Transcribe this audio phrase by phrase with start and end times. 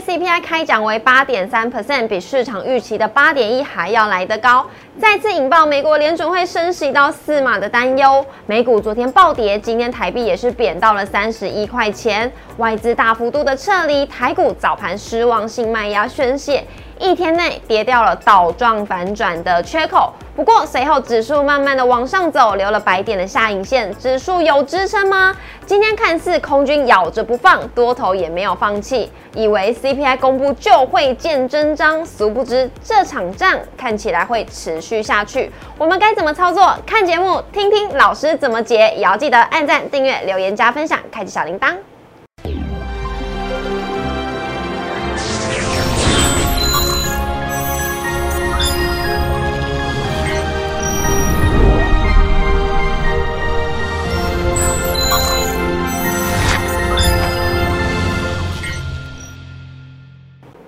[0.00, 4.66] CPI 开奖为八点三 percent，比市场预期的八点一还要来得高，
[4.98, 8.24] 再次引爆美国联准会升息到四码的担忧。
[8.46, 16.64] 美股昨天暴跌，今天台币也是贬到了三十一块钱，外资大幅度的撤离，台股早盘失望性卖压宣泄。
[17.00, 25.34] 一天内跌掉了倒状反转的缺口，不过随后指数慢慢的往上走，留了白点的下影线，指数有支撑吗？
[25.64, 35.50] 今天看似空军咬着不放，多头也没有放弃，以为 CPI 公布就会见真章，殊不知这场仗看起来会持续下去。
[35.78, 36.76] 我们该怎么操作？
[36.84, 41.74] 看节目，听听老师怎么解，也要记得按赞、订阅、留言、加分享，开启小铃铛。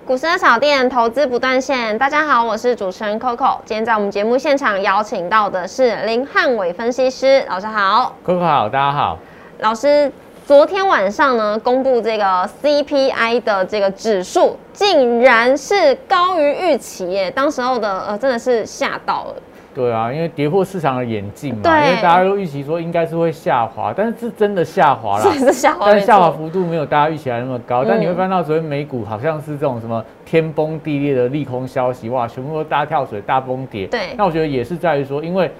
[0.05, 3.57] 股市的小店投资不断线，大家好，我是主持人 Coco。
[3.63, 9.17] 今天在我们节目现场邀请到的是林汉伟分析师，老师好，Coco 好，大家好。
[9.59, 10.11] 老师，
[10.45, 19.35] 昨天晚上呢，公布这个 CPI 的这个指数，竟然是高于预期耶，当时候的呃，真的是吓到了。
[19.73, 27.83] 对啊，因为跌破市场的眼镜嘛，因为大家都预期说应该是会下滑，但是是真的下滑了， 是下滑，但下滑幅度没有大家预期来那么高。
[27.83, 33.87] 但你会翻到昨天美股好像是这种什么天崩地裂的利空消息，哇，全部都大跳水、大崩跌。
[33.87, 35.51] 对，那我觉得也是在于说，因为。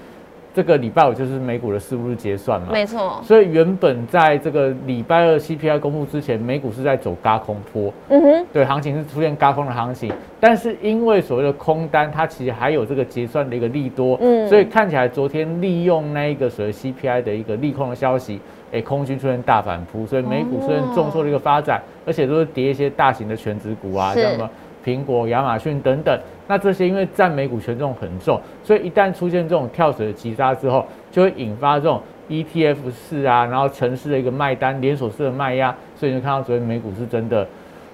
[0.53, 3.19] 这个礼拜五就是美股的四日结算嘛，没错。
[3.23, 10.13] 所以原本在这个礼拜二 CPI 公布之前，美股是在走高空坡，嗯哼，对，行情是出现高空的行情。
[10.39, 18.39] 但是因为所谓的空单，它其实还有这个结算的一个利多，嗯，所以看起来昨天利用那一个所谓 CPI 的一个利空的消息，
[18.71, 24.49] 哎，空军出现大反扑，所以美股出现重挫的一个发展，而且都是跌一些大型的全职股啊，像什么
[24.83, 26.19] 苹果、亚马逊等等。
[26.47, 37.47] 那这些因为占美股权重很重，所以一旦出现这种跳水的急杀之后，就会引发这种 ETF 式啊，然后城市的一个卖单连锁式的卖压，所以你就看到昨天美股是真的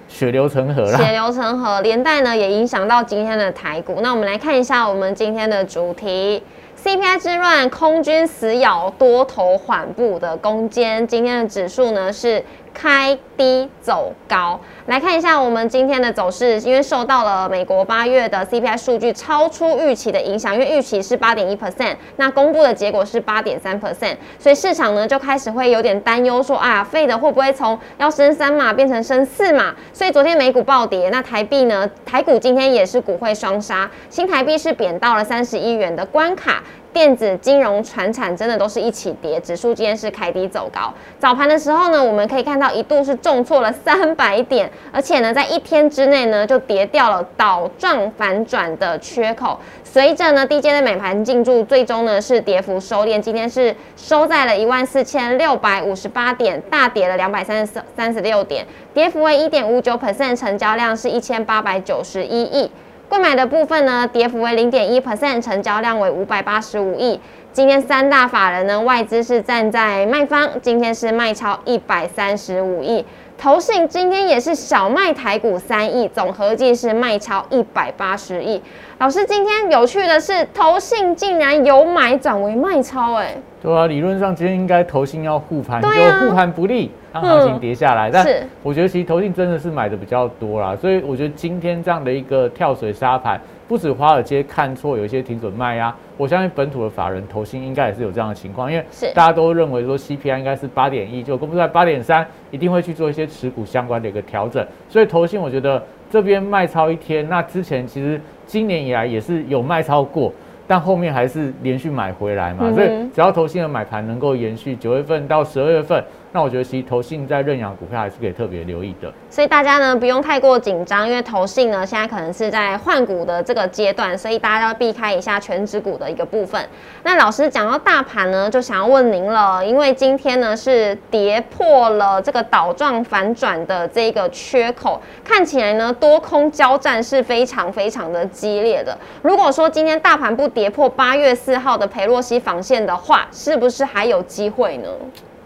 [0.08, 0.98] 血流成河了。
[0.98, 4.00] 血流成河，连带呢也影响到今天的台股。
[4.02, 6.42] 那我们来看一下我们今天的主题
[6.76, 11.06] ：CPI 之乱，空军死咬多头缓步的攻坚。
[11.06, 12.42] 今天的指数呢是。
[12.72, 16.58] 开低走高，来看一下我们今天的走势。
[16.60, 29.74] 因为受到了美国八月的 CPI 数据超出预期的影响，因为预期是八点一 percent，那公布的结果是八点三 percent，所以市场呢就开始会有点担忧，说啊，费的会不会从要升三码变成升四码？
[29.92, 31.88] 所以昨天美股暴跌，那台币呢？
[32.06, 36.62] 台股今天也是股汇双杀，新台币是贬到了三十一元的关卡。
[36.92, 40.92] 电子、金融、船产真的都是一起跌，指数今天是开低走高。
[41.18, 49.58] 早盘的时候呢，我们可以看到一度是重挫了三百点，而且呢，在一天之内呢，就跌掉了倒状反转的缺口。
[49.84, 62.70] 随着呢，低阶的美盘进驻，最终呢是跌幅收敛，今天是收在了一万四千六百五十八点，大跌了两百三十三十六点，跌幅为一点五九 percent，成交量是一千八百九十一亿。
[63.10, 67.18] 购买的部分呢，跌幅为零点一 percent，成交量为五百八十五亿。
[67.52, 73.04] 今天三大法人呢，外资是站在卖方，今天是卖超一百三十五亿。
[73.36, 78.62] 投信今天也是小卖台股三亿，总合计是卖超一百八十亿。
[78.98, 83.34] 老师，今天有趣的是，投信竟然由买转为卖超，哎。
[83.60, 85.88] 对啊，理论上今天应该投信要护盘，就
[86.20, 88.10] 护盘不利，让行情跌下来。
[88.10, 88.26] 但
[88.62, 98.84] 我觉得其实投信真的是买的比较多啦，所以我觉得今天这样的一个跳水沙盘，不止华尔街看错，有一些停准卖压，我相信本土的法人投信应该也是有这样的情况，因为
[99.14, 104.66] 大家都认为说 CPI 应该是八点一，就公布在八点三，一定会去做一些持股相关的一个调整。
[104.88, 110.32] 所以投信我觉得这边卖超一天，那之前其实今年以来也是有卖超过。
[110.66, 116.00] 但后面还是连续买回来嘛，所以只要投信的买盘能够延续九月份到十二月份。
[116.32, 126.64] 那我觉得其实投信在认养股票还是可以特别留意的，所以大家呢不用太过紧张，因为投信呢现在可能是在换股的这个阶段，所以大家要避开一下全指股的一个部分。
[127.02, 138.96] 那老师讲到大盘呢，就想要问您了，因为今天呢是跌破了这个倒状反转的这个缺口，看起来呢多空交战是非常非常的激烈的。
[139.22, 144.88] 如果说今天大盘不跌破八月四号的裴洛西防线的话，是不是还有机会呢？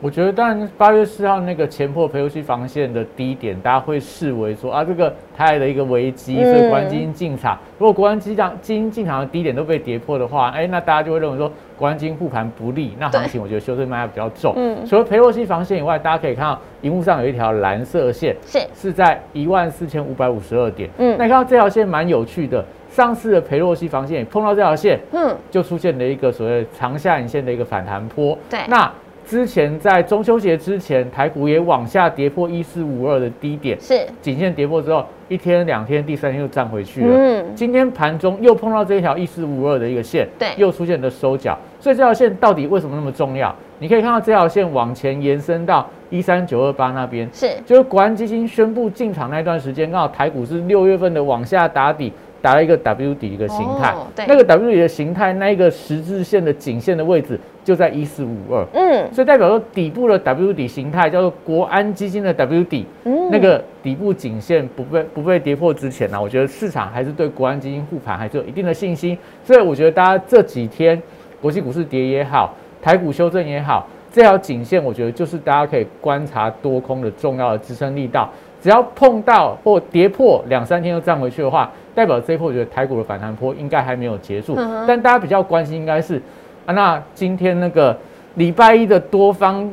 [0.05, 7.59] 我觉得，当然八月四号那个前破培优西防线的低点，大家会视为说啊，这个台的一个危机，所以国安基金进场。
[7.79, 14.53] 如果国安基金基金进场的低点都被跌破的话，哎，那大家就会认为说国安基金护盘不利，那行情我觉得修正卖压比较重。
[14.59, 20.91] 嗯，除了培洛西防线以外，大家可以看到荧幕上有一条蓝色线，是是在一万四千五百五十二点。
[20.99, 28.37] 嗯，那看到这条线蛮有趣的，上次的培洛西防线碰到这条线，嗯，就出现了一个所谓长下影线的一个反弹坡。
[28.51, 28.93] 对，那。
[29.27, 37.09] 之前在中秋节之前，台股也往下跌破一四五二的低点，是颈线跌破之后，一天两天，第三天又站回去了。
[37.17, 41.59] 嗯，今天盘中又碰到这一条一四五二的一个线，对，又出现了收脚。
[41.81, 43.55] 所以这条线到底为什么那么重要？
[43.79, 52.13] 你可以看到这条线往前延伸到一三九二八那边，是就是国安基金宣布进场那段时间，刚好台股是六月份的往下打底。
[52.45, 53.95] 打了一个 W 底一个形态，
[54.29, 71.01] 那个 W 底的形态，那一个十字线的颈线的位置就在一四五二，嗯，所以代表说底部的 W 底形态叫做国安基金的 W 底，嗯，那个底部颈线不被不被跌破之前呢，我觉得市场还是对国安基金护盘还是有一定的信心，所以我觉得大家这几天
[71.41, 78.29] 国际股市跌也好，台股修正也好，这条颈线我觉得就是大家可以观察多空的重要的支撑力道，
[78.61, 81.73] 只要碰到或跌破两三天又站回去的话。
[81.95, 86.21] 代表这一波，我觉得台股的反弹波应该还没有结束，但大家比较关心应该是
[86.67, 87.97] 啊，那今天那个
[88.35, 89.71] 礼拜一的多方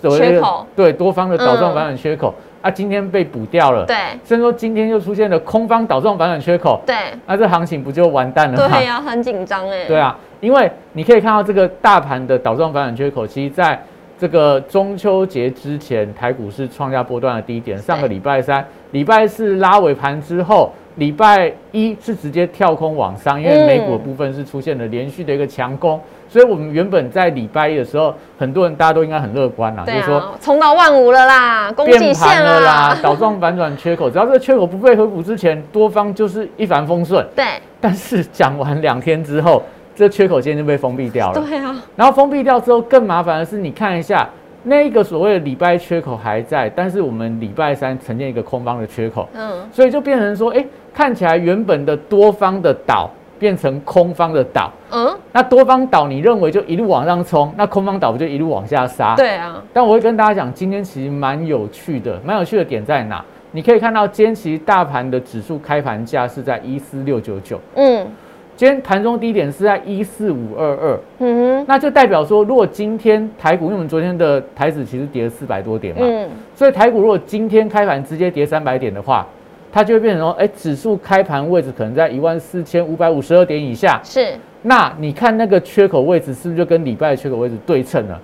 [0.00, 2.32] 缺口，对多方的倒状反转缺口
[2.62, 6.94] 啊，今天被补掉了，对，所以说今天又出现了空方倒状反转缺口，对，
[7.26, 8.76] 那这行情不就完蛋了吗？
[8.76, 9.86] 对呀，很紧张哎。
[9.86, 13.82] 对啊，因为你可以看到这个大盘的倒状反转缺口，其实在
[14.18, 20.70] 这个中秋节之前，台股是创下波段的低点，上个礼拜三、礼拜四拉尾盘之后。
[20.96, 37.26] 礼拜一是直接跳空往上，因为美股的部分是出现了连续的一个强攻，所以我们原本在礼拜一的时候，很多人大家都应该很乐观啦，就是说冲到万五了啦，变盘了啦，倒状反转缺口，只要这个缺口不被回补之前，多方就是一帆风顺。
[37.34, 37.44] 对，
[37.80, 39.62] 但是讲完两天之后，
[39.96, 41.40] 这缺口今天就被封闭掉了。
[41.40, 44.28] 对啊，然后封闭掉之后，更麻烦的是，你看一下。
[44.64, 59.14] 那个所谓的礼拜缺口还在，但是我们礼拜三呈现一个空方的缺口，嗯，所以就变成说，哎，看起来原本的多方的岛变成空方的岛，嗯，那多方岛你认为就一路往上冲，那空方岛不就一路往下杀？
[59.16, 59.62] 对啊。
[59.72, 63.24] 但我会跟大家讲，今天其实蛮有趣的，蛮有趣的点在哪？
[63.52, 68.06] 你可以看到，今天其实大盘的指数开盘价是在一四六九九，嗯。
[68.56, 79.26] 今天盘中低点是在一四五二二，嗯哼，那就代表说，如果今天台股，因为我们昨天的台指其实跌了四百多点嘛，嗯，所以台股如果今天开盘直接跌三百点的话，
[79.72, 88.20] 它就会变成说，哎，指数开盘位置可能在一万四千五百五十二点以下，是，那你看那个缺口位置是不是就跟礼拜的缺口位置对称了？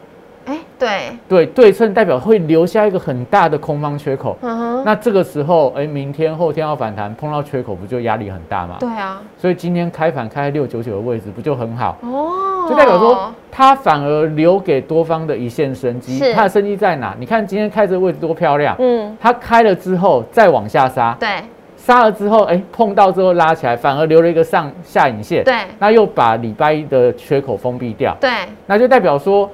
[0.80, 8.76] 对对对称代表会留下一个很大的空方缺口，嗯哼，那这个时候，哎，明天后天要反弹，碰到缺口不就压力很大吗？
[8.80, 11.98] 对啊，所以今天开盘开六九九的位置不就很好？
[12.02, 16.18] 哦，就代表说它反而留给多方的一线生机。
[16.32, 17.14] 它的生机在哪？
[17.18, 21.28] 你看今天开这个位置多漂亮，嗯，它开了之后再往下杀，对，
[21.76, 28.30] 杀了之后，哎，碰到之后拉起来，反而留了一个上下影线，对，那又把礼拜一的缺口封闭掉，对，
[28.66, 29.50] 那就代表说。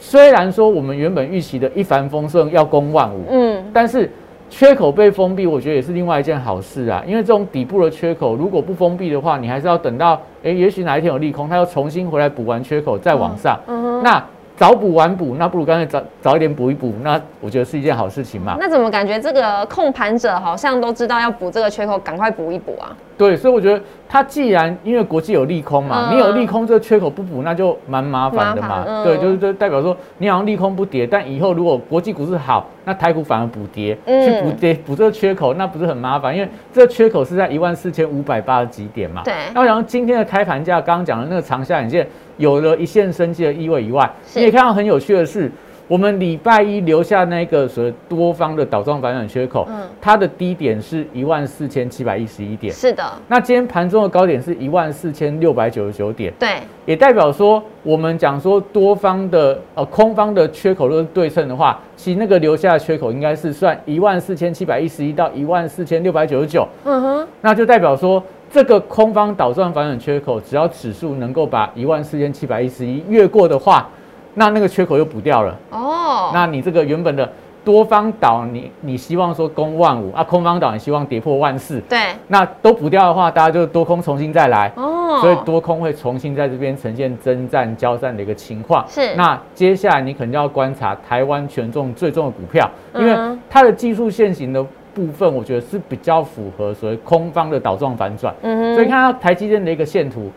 [0.00, 4.10] 虽然说我们原本预期的一帆风顺要攻万五，嗯，但是
[4.48, 7.04] 缺口被封闭，我觉得也是另外一件好事啊。
[7.06, 14.24] 因为这种底部的缺口如果不封闭的话，你还是要等到，哎，也许哪一天有利空，它要重新回来补完缺口再往上，嗯那。
[14.56, 18.58] 早补晚补，那不如干脆早早一点补一补，那我觉得是一件好事情嘛。
[18.60, 22.94] 那怎么感觉这个控盘者好像都知道要补这个缺口，赶快补一补啊？
[23.20, 29.04] 对，所以我觉得它既然因为国际有利空嘛，你有利空这个缺口不补，那就蛮麻烦的嘛。
[29.04, 36.34] 对，就是这代表说你好像利空不跌，但以后如果国际股市好，那台股反而补跌，去补跌补这个缺口，那不是很麻烦？
[36.34, 39.20] 因为这个缺口是在一万四千五百八十几点嘛。
[39.22, 39.34] 对。
[39.52, 42.08] 那我想今天的开盘价，刚刚讲的那个长下影线。
[42.38, 45.52] 有了一线生机的意味以外，你也看到很有趣的是，
[45.90, 53.02] 我们礼拜一留下那个所谓多方的倒状反转缺口，嗯，它的低点是一万四千七百一十一点，是的。
[53.26, 68.22] 那今天盘中的高点是一万四千六百九十九点，对，也代表说我们讲说多方的呃空方的缺口若是对称的话，其那个留下的缺口应该是算一万四千七百一十一到一万四千六百九十九，嗯哼，那就代表说。
[68.52, 73.88] 这个空方倒转反转缺口，只要指数能够把一万四千七百一十一越过的话，
[74.34, 75.56] 那那个缺口又补掉了。
[75.70, 77.30] 哦，那你这个原本的
[77.62, 88.82] 多方岛你你希望说攻万五啊，空方岛你希望跌破万四，对，那都补掉的话，大家就多空重新再来哦，所以多空会重新在这边呈现征战交战的一个情况。
[88.88, 98.34] 是，那接下来你可能要观察台湾权重最重的股票，因为它的技术线型的部分，我觉得是比较符合所谓空方的倒状反转。
[98.40, 100.30] 嗯哼，所以看到台积电的一个线图，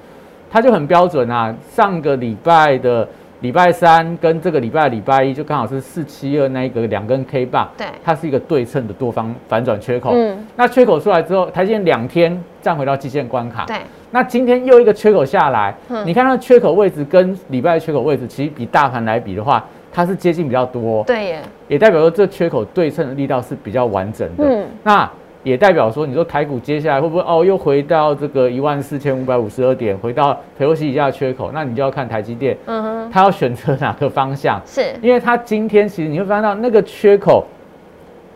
[0.51, 3.07] 它就很标准啊，上个礼拜的。
[3.43, 10.11] 礼拜三跟这个礼拜礼拜一就刚好是四七二那一个两根 K 棒，对，它是一个对称的多方反转缺口。
[10.15, 13.65] 嗯，那缺口出来之后，台积电两天站回到基线关卡。
[13.65, 13.75] 对，
[14.11, 21.03] 那今天又一个缺口下来，你看它缺口位置跟礼拜缺口位置，其实比大盘来比的话，它是接近比较多。
[21.03, 24.45] 对耶，也代表说这缺口对称的力道是比较完整的。
[24.45, 25.11] 嗯，那。
[25.43, 31.51] 也代表说，你说台股接下来会不会哦，又回到这个一万四千五百五十二点，回到佩洛西以下的缺口？
[31.53, 34.61] 那你就要看台积电，嗯哼，它要选择哪个方向？
[34.65, 37.45] 是，因为它今天其实你会发现到那个缺口，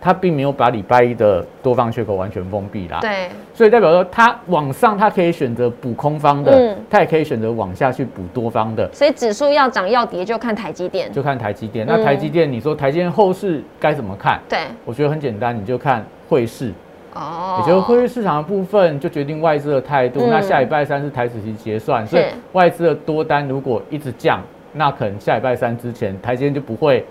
[0.01, 2.99] 它并没有把礼拜一的多方缺口完全封闭啦。
[2.99, 8.89] 对，所以代表说，它往上它可以选择补空方的，嗯，它也可以选择往下去补多方的。
[8.91, 11.85] 所以指数要涨要跌就看台积电，就看台积电。
[11.87, 14.39] 那台积电，你说台积电后市该怎么看？
[14.49, 16.73] 对，我觉得很简单，你就看汇市。
[17.13, 20.21] 哦，也就是汇率市场的部分就决定外资的态度。
[20.29, 22.23] 那下礼拜三是台子期结算，所以
[22.53, 24.41] 外资的多单如果一直降，
[24.73, 27.05] 那可能下礼拜三之前台积电就不会。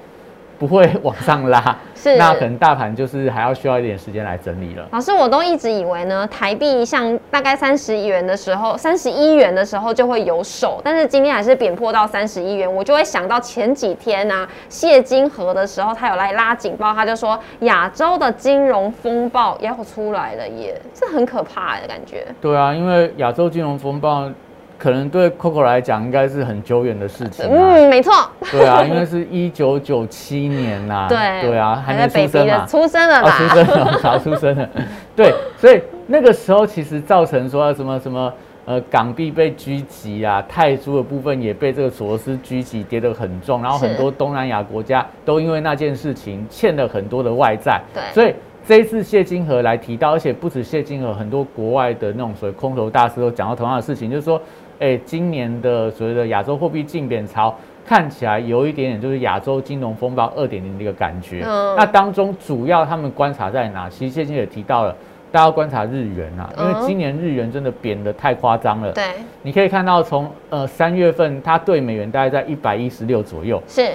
[0.59, 4.87] 不会往上拉， 是那可能大盘就是还要需要一点时间来整理了。
[4.93, 22.27] 老师，我都一直以为呢，台币像大概三十元的时候，三十一元的时候就会有手，但是今天还是贬破到三十一元，我就会想到前几天呢，谢金河的时候，他有来拉警报，他就说亚洲的金融风暴要出来了耶，这很可怕的感觉。
[22.41, 24.31] 对啊，因为亚洲金融风暴。
[24.79, 27.47] 可能对 Coco 来讲，应该是很久远的事情。
[27.49, 28.13] 嗯，没错。
[28.51, 31.07] 对啊，因为是一九九七年呐。
[31.11, 31.49] 对。
[31.49, 32.67] 对啊，还没出生嘛。
[32.67, 33.31] 出生了啦。
[33.31, 34.69] 出生了， 早出生了。
[35.17, 38.33] 对，所以那个时候其实造成说什么什么
[38.67, 47.81] 呃港币被狙击啊，泰铢的部分也被这个索罗斯狙击，跌得很重，然后很多东南亚国家都因为那件事情欠了很多的外债。
[47.95, 48.03] 对。
[48.13, 48.35] 所以
[48.67, 54.39] 这一次谢金河来提到，而且不止谢金河，很多国外的那种所谓空头大师都讲到同样的事情，就是说。
[54.79, 57.55] 哎，今年的所谓的亚洲货币竞贬潮，
[57.87, 61.43] 看起来有一点点就是亚洲金融风暴二点零的一个感觉。
[61.47, 63.89] 嗯，那当中主要他们观察在哪？
[63.89, 64.95] 其实现在也提到了，
[65.33, 68.93] 大家观察日元啊，因为今年日元真的贬得太夸张了。
[68.93, 69.05] 对，
[69.43, 73.93] 你可以看到从呃三月份它对美元大概在一百一十六左右，是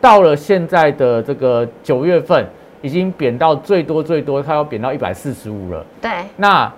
[0.00, 2.46] 到了现在的这个九月份，
[2.80, 5.84] 已经贬到最多最多，它要贬到一百四十五了。
[6.00, 6.72] 对，那。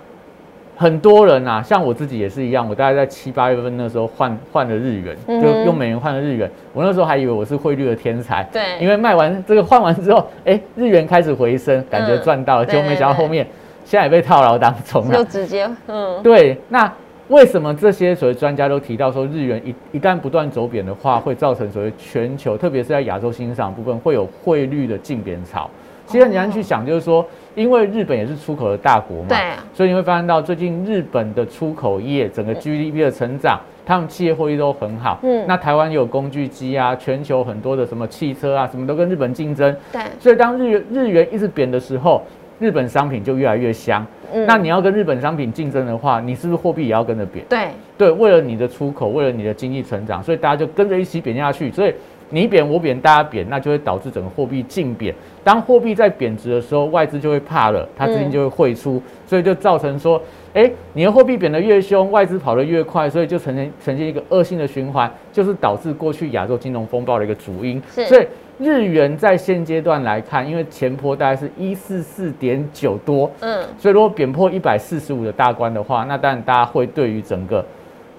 [0.77, 6.51] 很多人啊，像我自己也是一样，我大概在七八月份那时候换换了日元，就用美元换了日元。
[6.73, 12.65] 我那时候还以为我是汇率的天才，对，因为卖完这个换完之后，哎，日元开始回升，感觉赚到了。
[12.65, 13.47] 结果没想到后面
[13.85, 16.57] 现在也被套牢当中了，就直接嗯，对。
[16.67, 16.91] 那
[17.29, 25.69] 为什么这些所谓专家都提到说，日元一一旦不断走贬的话，会造成所谓全球，特别是在亚洲新兴市场部分会有汇率的净贬潮？
[26.05, 27.25] 其实你要去想，就是说。
[27.55, 29.37] 因为日本也是出口的大国嘛，对，
[29.73, 35.19] 所以你会发现到最近日本的出口业整个 GDP 的成长，他们企业获利都很好。
[35.23, 39.73] 嗯，那台湾有工具机啊，全球很多的什么汽车啊，什么都跟日本竞争。
[39.91, 42.21] 对，所以当日日元一直贬的时候，
[42.59, 44.05] 日本商品就越来越香。
[44.33, 47.45] 嗯，那你要跟日本商品竞争的话，你是不是货币也要跟着贬？
[47.47, 51.71] 对，对，为了你的出口，为了你的经济成长，所以大家就跟着一起贬下去。
[51.71, 51.93] 所以。
[52.29, 55.13] 你贬我贬大家贬，那就会导致整个货币净贬。
[55.43, 60.19] 当货币在贬值的时候，外资就会怕了，它资金就会汇出，所以就造成说，
[60.53, 67.79] 哎，你的货币贬得越凶，外资跑得越快，所以就呈现呈现一个恶性的循环，就是导致过去亚洲金融风暴的一个主因。
[67.87, 68.25] 所以
[68.57, 77.63] 日元在现阶段来看，因为前坡大概是一四四点九多，嗯，所以如果贬破一百四十五的大关的话，那当然大家会对于整个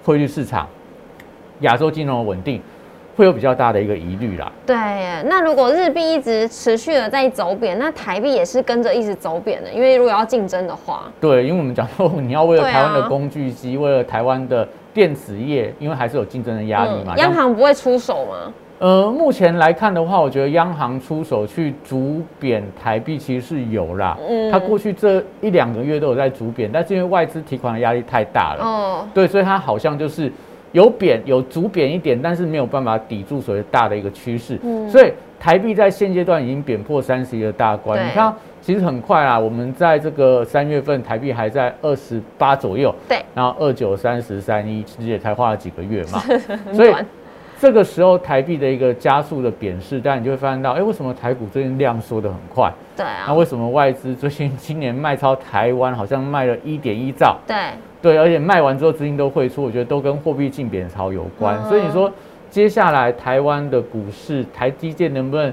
[0.05, 0.65] 汇率市场、
[1.59, 2.61] 亚洲金融的稳定。
[3.17, 4.49] 会有比较大的一个疑虑啦。
[4.63, 4.75] 对，
[5.25, 9.71] 那如果日币一直持续的在走贬，那台币也是跟着一直走贬的。
[9.71, 17.17] 因为如果要竞争的话，对，因为我们讲说你要为了台湾的工具机，为了台湾的电子业，因为还是有竞争的压力嘛。
[17.17, 18.53] 央行不会出手吗？
[18.79, 24.15] 呃，目前来看的话，我觉得央行出手去逐贬台币其实是有啦。
[24.29, 28.63] 嗯，它过去这一两个月都有在逐贬，但是因为外资提款的压力太大了。
[28.63, 30.31] 哦，对，所以它好像就是。
[30.71, 34.59] 有贬有逐贬一点，但是没有办法抵住所谓大的一个趋势，
[34.89, 38.05] 所以台币在现阶段已经贬破三十一的大关。
[38.05, 46.19] 你看，其实很快啊，我们在这个三月份台币还在二十八左右，对，然后二九三十三一，其实也才花了几个月嘛，
[46.73, 46.93] 所以
[47.59, 52.71] 这个时候台币的一个加速的贬势，但你就会发现到，哎，为什么台股最近量缩的很快？
[52.95, 53.25] 对啊。
[53.27, 57.37] 那为什么外资最近今年卖超台湾好像卖了一点一兆？
[57.47, 57.55] 对。
[57.99, 61.61] 对，而且卖完之后资金都汇出，我觉得都跟货币净贬潮有关。
[61.65, 62.11] 所以你说
[62.51, 65.51] 接下来台湾的股市台积电能不能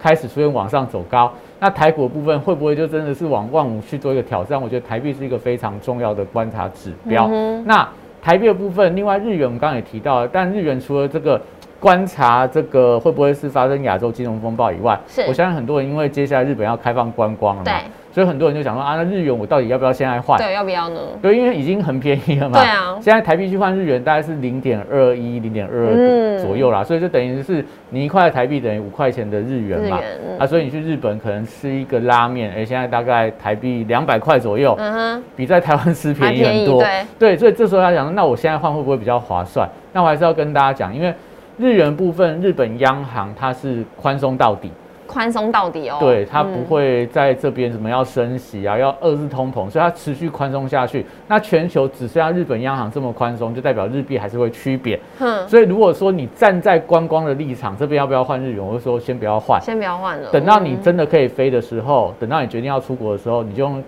[0.00, 1.30] 开始出现往上走高？
[1.60, 4.60] 那台股的部分会不会就真的是往万五去做一个挑战？
[4.60, 7.28] 我觉得台币是一个非常重要的观察指标。
[7.64, 7.86] 那
[8.24, 11.38] 台币的部分，另外日元我们刚刚也提到了，但日元除了这个
[11.78, 17.70] 观察这个会不会是发生亚洲金融风暴以外，我相信很多人因为接下来日本要开放观光了嘛。
[18.14, 20.38] 所以很多人就想说啊，那日元我到底要不要现在换？
[20.38, 21.00] 对，要不要呢？
[21.20, 22.60] 对，因为已经很便宜了嘛。
[22.60, 22.96] 对啊。
[23.00, 29.98] 现在台币去换日元大概是零点二一、零点二二左右啦，所以就等于是你一块台币等于五块钱的日元嘛。
[30.38, 36.80] 啊，所以你去日本可能吃一个拉面，哎，现在大概台币两百块左右，嗯哼，比在台湾吃便宜很多。
[36.80, 37.04] 对。
[37.18, 39.68] 对，所以这时候要讲，那我现在换会不会比较划算？
[39.92, 41.12] 那我还是要跟大家讲，因为
[41.58, 44.70] 日元部分，日本央行它是宽松到底。
[45.06, 51.04] 宽松到底哦，对，它不会在这边什么要升息啊，要二次通膨，所以它持续宽松下去。
[51.28, 54.98] 那全球只剩下日本央行这么宽松，就代表日币还是会趋贬。
[55.20, 58.64] 嗯，所以如果说你站在观光的立场，这边要不要换日元？
[58.64, 60.30] 我就说先不要换，先不要换了。
[60.30, 63.82] 等到你真的可以飞的时候，等到你决定要出国的时候，你就用。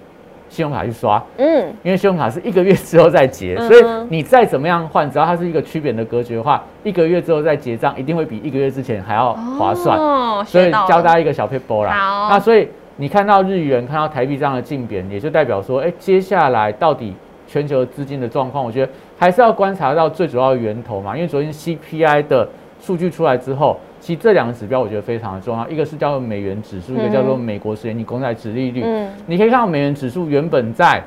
[0.48, 9.98] 信用卡去刷，嗯，因为信用卡是一个月之后再结，所以你再怎么样换，只要它是一个区别的格局的话，一个月之后再结账，一定会比一个月之前还要划算。
[9.98, 11.92] 哦，所以教大家一个小 paper 啦。
[11.92, 17.14] 好，那所以你看到日元、看到台币这样的竞贬，也就代表说，哎，接下来到底
[17.46, 21.16] 全球资金的状况，我觉得还是要观察到最主要的源头嘛。
[21.16, 22.48] 因为昨天 CPI 的
[22.80, 23.78] 数据出来之后。
[24.06, 28.80] 其实这两个指标我觉得非常的重要，一个是叫做美元指数，一个叫做美国十年期公债殖利率。
[28.84, 31.02] 嗯，你可以看到美元指数原本在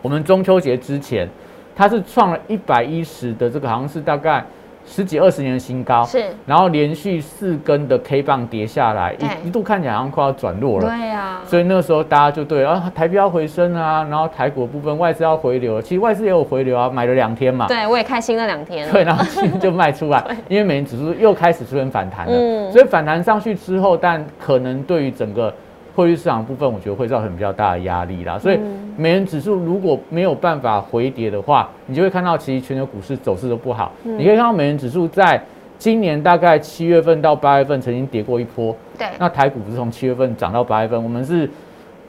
[0.00, 1.28] 我们中秋节之前，
[1.74, 4.42] 它是创了一百一十的这个，好像是大概。
[4.86, 25.52] 十几二十年的新高，是，然后连续四根的 K 棒跌下来，一一度看起来好像快要转弱了，对呀，所以那个时候大家就对啊，台币要回升啊，然后台股部分外资要回流，其实外资也有回流啊，买了两天嘛，对我也开心了两天，对，然后今天就卖出来， 因为美元指数又开始出现反弹了，嗯，所以反弹上去之后，但可能对于整个。
[25.96, 28.38] 汇率市场部分，我觉得会造成比较大的压力啦。
[28.38, 28.60] 所以
[28.98, 33.90] 美元指数如果没有办法回跌的话，你就会看到其实全球股市走势都不好。
[34.02, 35.42] 你可以看到美元指数在
[35.78, 38.76] 今年大概七月份到八月份曾经跌过一波。
[38.98, 39.08] 对。
[39.18, 41.48] 那台股不是从七月份涨到八月份，我们是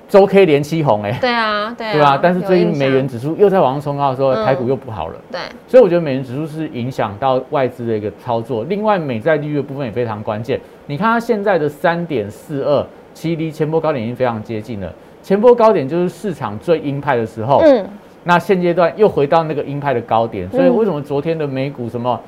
[0.09, 1.17] 周 K 连七红哎。
[1.21, 1.93] 对啊，对。
[1.93, 2.19] 对吧？
[2.21, 5.15] 但是最近美元指数又在往上冲高的时候，台股又不好了。
[5.31, 5.39] 对。
[5.65, 8.63] 所以我觉得美元指数是影响到外资的一个操作。
[8.65, 10.59] 另外，美债利率的部分也非常关键。
[10.87, 12.85] 你看它现在的三点四二。
[13.17, 14.93] 其实离前波高点已经非常接近了。
[15.23, 17.59] 前波高点就是市场最鹰派的时候。
[17.63, 17.83] 嗯。
[18.23, 22.19] 那现阶段又回到那个鹰派的高点，所以为什么昨天的美股什么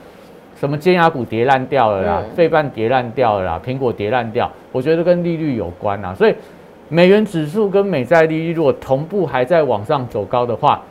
[0.56, 4.50] 什么尖牙股跌烂掉了啦，费半跌烂掉了啦，苹果跌烂掉？
[4.72, 6.16] 我觉得跟利率有关啊。
[6.16, 6.34] 所以
[6.88, 10.82] 美元指数跟美债利率如果同步还在往上走高的话，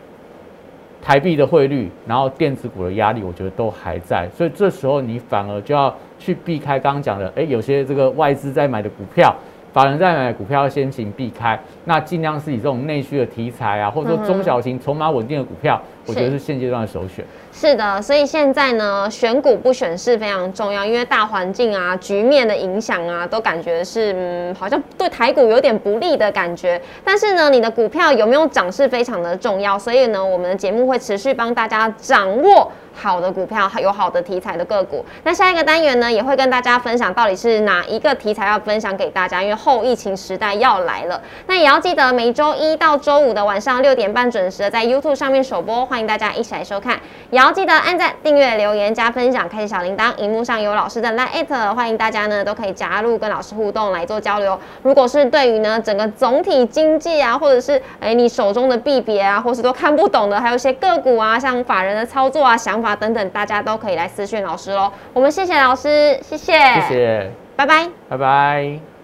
[1.00, 4.28] 台币的汇率，然后电子股的压力，我觉得都还在。
[4.36, 9.34] 所以这时候你反而就要去避开刚刚讲的，哎，有些这个外资在买的股票。
[9.78, 17.24] 法人在买股票要先行避开，那尽量是以这种内需的题材啊，或者说中小型筹码稳定的股票，我觉得是现阶段的首选。
[17.52, 26.80] 是的，所以现在呢，选股不选市非常重要，因为大环境啊、局面的影响啊，都感觉是嗯，好像对台股有点不利的感觉。
[27.04, 32.68] 但是呢，你的股票有没有涨是非常的重要，所以呢，我们的节目会持续帮大家掌握。
[33.00, 35.04] 好的股票，有好的题材的个股。
[35.22, 41.22] 那下一个单元呢，也会跟大家分享到底是哪一个题材要分享给大家，因为后疫情时代要来了。
[41.46, 46.98] 那也要记得每周一到周五的晚上六点半准时的在 YouTube 上面首播，欢迎大家一起来收看。
[47.30, 50.12] 也要记得按赞、订阅、留言、加分享、开启小铃铛。
[50.16, 54.58] 荧幕上有老师的 Line，欢迎大家呢都可以加入跟老师互动来做交流。
[54.82, 62.87] 如果是对于呢整个总体经济啊，或者是哎你手中的币别啊，或是都看不懂的，还有一些个股啊，像法人的操作啊、想法。
[62.88, 64.90] 啊，等等，大家都可以来私讯老师喽。
[65.12, 68.97] 我们谢谢老师，谢谢，谢谢，拜拜，拜拜。